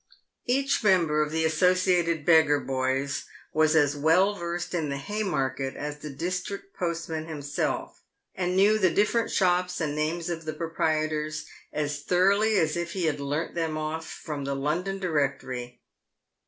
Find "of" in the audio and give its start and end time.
1.21-1.31, 10.27-10.45